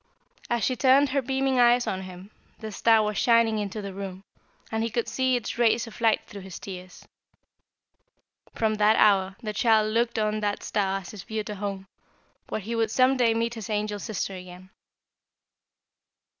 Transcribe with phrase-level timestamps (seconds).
[0.49, 4.23] "As she turned her beaming eyes on him, the star was shining into the room,
[4.71, 7.07] and he could see its rays of light through his tears.
[8.55, 11.85] From that hour the child looked on that star as his future home,
[12.49, 14.71] where he would some day meet his angel sister again.